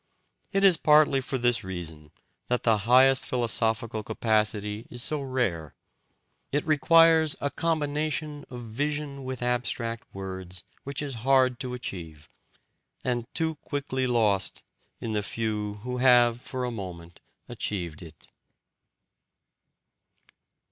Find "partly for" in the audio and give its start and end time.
0.77-1.37